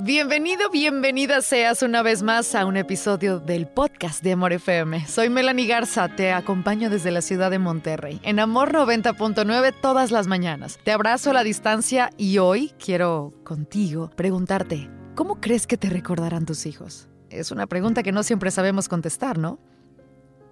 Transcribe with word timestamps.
Bienvenido, 0.00 0.70
bienvenida 0.70 1.42
seas 1.42 1.82
una 1.82 2.02
vez 2.02 2.22
más 2.22 2.54
a 2.54 2.66
un 2.66 2.76
episodio 2.76 3.40
del 3.40 3.66
podcast 3.66 4.22
de 4.22 4.30
Amor 4.30 4.52
FM. 4.52 5.04
Soy 5.08 5.28
Melanie 5.28 5.66
Garza, 5.66 6.08
te 6.14 6.30
acompaño 6.30 6.88
desde 6.88 7.10
la 7.10 7.20
ciudad 7.20 7.50
de 7.50 7.58
Monterrey, 7.58 8.20
en 8.22 8.38
Amor 8.38 8.72
90.9 8.72 9.74
todas 9.82 10.12
las 10.12 10.28
mañanas. 10.28 10.78
Te 10.84 10.92
abrazo 10.92 11.30
a 11.30 11.32
la 11.32 11.42
distancia 11.42 12.10
y 12.16 12.38
hoy 12.38 12.72
quiero 12.78 13.34
contigo 13.42 14.08
preguntarte, 14.14 14.88
¿cómo 15.16 15.40
crees 15.40 15.66
que 15.66 15.76
te 15.76 15.90
recordarán 15.90 16.46
tus 16.46 16.66
hijos? 16.66 17.08
Es 17.28 17.50
una 17.50 17.66
pregunta 17.66 18.04
que 18.04 18.12
no 18.12 18.22
siempre 18.22 18.52
sabemos 18.52 18.88
contestar, 18.88 19.36
¿no? 19.36 19.58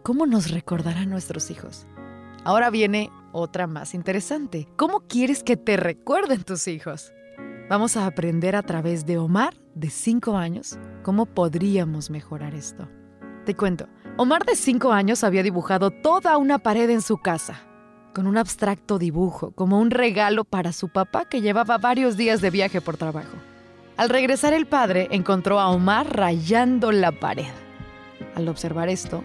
¿Cómo 0.02 0.26
nos 0.26 0.50
recordarán 0.50 1.08
nuestros 1.08 1.52
hijos? 1.52 1.86
Ahora 2.42 2.68
viene 2.70 3.10
otra 3.30 3.68
más 3.68 3.94
interesante. 3.94 4.66
¿Cómo 4.74 5.06
quieres 5.06 5.44
que 5.44 5.56
te 5.56 5.76
recuerden 5.76 6.42
tus 6.42 6.66
hijos? 6.66 7.12
Vamos 7.68 7.96
a 7.96 8.06
aprender 8.06 8.54
a 8.54 8.62
través 8.62 9.06
de 9.06 9.18
Omar, 9.18 9.54
de 9.74 9.90
5 9.90 10.36
años, 10.36 10.78
cómo 11.02 11.26
podríamos 11.26 12.10
mejorar 12.10 12.54
esto. 12.54 12.88
Te 13.44 13.56
cuento, 13.56 13.88
Omar 14.16 14.44
de 14.44 14.54
5 14.54 14.92
años 14.92 15.24
había 15.24 15.42
dibujado 15.42 15.90
toda 15.90 16.36
una 16.36 16.60
pared 16.60 16.88
en 16.90 17.02
su 17.02 17.16
casa, 17.16 17.66
con 18.14 18.28
un 18.28 18.38
abstracto 18.38 19.00
dibujo, 19.00 19.50
como 19.50 19.80
un 19.80 19.90
regalo 19.90 20.44
para 20.44 20.72
su 20.72 20.90
papá 20.90 21.24
que 21.24 21.40
llevaba 21.40 21.76
varios 21.76 22.16
días 22.16 22.40
de 22.40 22.50
viaje 22.50 22.80
por 22.80 22.98
trabajo. 22.98 23.36
Al 23.96 24.10
regresar 24.10 24.52
el 24.52 24.66
padre 24.66 25.08
encontró 25.10 25.58
a 25.58 25.68
Omar 25.70 26.16
rayando 26.16 26.92
la 26.92 27.10
pared. 27.10 27.50
Al 28.36 28.48
observar 28.48 28.88
esto, 28.88 29.24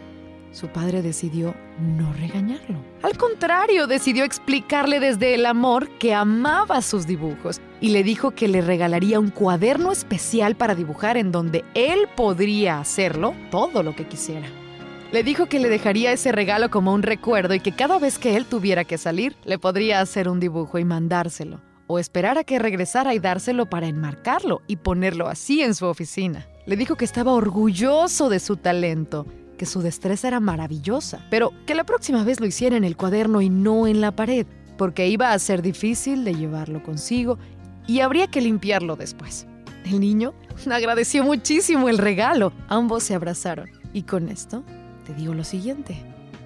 su 0.51 0.67
padre 0.69 1.03
decidió 1.03 1.53
no 1.79 2.11
regañarlo. 2.13 2.79
Al 3.03 3.19
contrario, 3.19 3.85
decidió 3.85 4.23
explicarle 4.23 4.99
desde 4.99 5.35
el 5.35 5.45
amor 5.45 5.89
que 5.99 6.15
amaba 6.15 6.81
sus 6.81 7.05
dibujos 7.05 7.61
y 7.81 7.89
le 7.89 8.03
dijo 8.03 8.31
que 8.31 8.47
le 8.47 8.61
regalaría 8.61 9.19
un 9.19 9.31
cuaderno 9.31 9.91
especial 9.91 10.55
para 10.55 10.75
dibujar 10.75 11.17
en 11.17 11.31
donde 11.31 11.65
él 11.73 12.07
podría 12.15 12.79
hacerlo 12.79 13.33
todo 13.49 13.83
lo 13.83 13.95
que 13.95 14.07
quisiera. 14.07 14.47
Le 15.11 15.23
dijo 15.23 15.47
que 15.47 15.59
le 15.59 15.67
dejaría 15.67 16.13
ese 16.13 16.31
regalo 16.31 16.69
como 16.69 16.93
un 16.93 17.03
recuerdo 17.03 17.53
y 17.53 17.59
que 17.59 17.73
cada 17.73 17.99
vez 17.99 18.17
que 18.17 18.37
él 18.37 18.45
tuviera 18.45 18.85
que 18.85 18.97
salir, 18.97 19.35
le 19.43 19.59
podría 19.59 19.99
hacer 19.99 20.29
un 20.29 20.39
dibujo 20.39 20.77
y 20.77 20.85
mandárselo, 20.85 21.59
o 21.87 21.99
esperar 21.99 22.37
a 22.37 22.45
que 22.45 22.59
regresara 22.59 23.13
y 23.13 23.19
dárselo 23.19 23.65
para 23.65 23.87
enmarcarlo 23.87 24.61
y 24.67 24.77
ponerlo 24.77 25.27
así 25.27 25.61
en 25.61 25.75
su 25.75 25.87
oficina. 25.87 26.47
Le 26.65 26.77
dijo 26.77 26.95
que 26.95 27.03
estaba 27.03 27.33
orgulloso 27.33 28.29
de 28.29 28.39
su 28.39 28.55
talento 28.55 29.25
que 29.57 29.65
su 29.67 29.83
destreza 29.83 30.27
era 30.27 30.39
maravillosa, 30.39 31.23
pero 31.29 31.51
que 31.67 31.75
la 31.75 31.83
próxima 31.83 32.23
vez 32.23 32.39
lo 32.39 32.47
hiciera 32.47 32.77
en 32.77 32.83
el 32.83 32.97
cuaderno 32.97 33.41
y 33.41 33.49
no 33.51 33.85
en 33.85 34.01
la 34.01 34.15
pared, 34.15 34.47
porque 34.75 35.07
iba 35.07 35.33
a 35.33 35.37
ser 35.37 35.61
difícil 35.61 36.23
de 36.23 36.33
llevarlo 36.33 36.81
consigo 36.81 37.37
y 37.87 37.99
habría 38.01 38.27
que 38.27 38.41
limpiarlo 38.41 38.95
después. 38.95 39.47
El 39.85 39.99
niño 39.99 40.33
agradeció 40.69 41.23
muchísimo 41.23 41.89
el 41.89 41.97
regalo. 41.97 42.53
Ambos 42.67 43.03
se 43.03 43.15
abrazaron. 43.15 43.69
Y 43.93 44.03
con 44.03 44.29
esto 44.29 44.63
te 45.05 45.13
digo 45.13 45.33
lo 45.33 45.43
siguiente. 45.43 45.97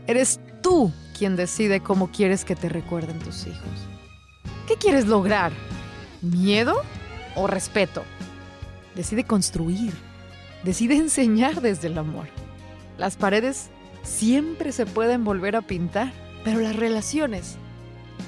Eres 0.08 0.40
tú 0.62 0.92
quien 1.18 1.36
decide 1.36 1.82
cómo 1.82 2.12
quieres 2.12 2.46
que 2.46 2.56
te 2.56 2.70
recuerden 2.70 3.20
tus 3.20 3.48
hijos. 3.48 3.88
¿Qué 4.68 4.76
quieres 4.76 5.08
lograr? 5.08 5.52
¿Miedo 6.22 6.76
o 7.36 7.48
respeto? 7.48 8.04
Decide 8.96 9.26
construir. 9.26 9.94
Decide 10.64 10.96
enseñar 10.96 11.62
desde 11.62 11.88
el 11.88 11.98
amor. 11.98 12.28
Las 12.98 13.18
paredes 13.18 13.70
siempre 14.04 14.72
se 14.72 14.86
pueden 14.86 15.24
volver 15.24 15.56
a 15.56 15.62
pintar, 15.62 16.12
pero 16.44 16.60
las 16.60 16.76
relaciones 16.76 17.58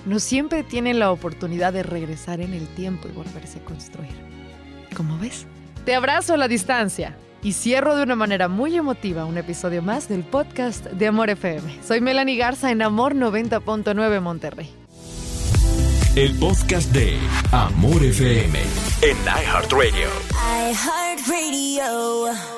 no 0.05 0.19
siempre 0.19 0.63
tienen 0.63 0.99
la 0.99 1.11
oportunidad 1.11 1.73
de 1.73 1.83
regresar 1.83 2.41
en 2.41 2.53
el 2.53 2.67
tiempo 2.67 3.07
y 3.07 3.11
volverse 3.11 3.59
a 3.59 3.65
construir. 3.65 4.11
¿Cómo 4.95 5.17
ves? 5.17 5.45
Te 5.85 5.95
abrazo 5.95 6.33
a 6.33 6.37
la 6.37 6.47
distancia 6.47 7.15
y 7.43 7.53
cierro 7.53 7.95
de 7.95 8.03
una 8.03 8.15
manera 8.15 8.47
muy 8.47 8.75
emotiva 8.75 9.25
un 9.25 9.37
episodio 9.37 9.81
más 9.81 10.09
del 10.09 10.23
podcast 10.23 10.85
de 10.85 11.07
Amor 11.07 11.29
FM. 11.29 11.83
Soy 11.83 12.01
Melanie 12.01 12.37
Garza 12.37 12.71
en 12.71 12.81
Amor 12.81 13.15
90.9 13.15 14.21
Monterrey. 14.21 14.69
El 16.15 16.33
podcast 16.39 16.91
de 16.93 17.17
Amor 17.51 18.03
FM 18.03 18.59
en 19.03 19.17
iHeartRadio. 19.17 20.09
iHeartRadio. 20.71 22.56